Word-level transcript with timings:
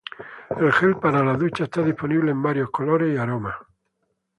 El 0.59 0.71
gel 0.71 0.97
para 0.97 1.35
ducha 1.37 1.65
está 1.65 1.83
disponible 1.83 2.31
en 2.31 2.41
varios 2.41 2.71
colores 2.71 3.13
y 3.13 3.17
aromas. 3.17 3.53